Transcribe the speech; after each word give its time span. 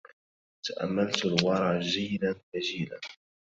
تأملت 0.65 1.25
الورى 1.25 1.79
جيلا 1.79 2.35
فجيلا 2.53 2.99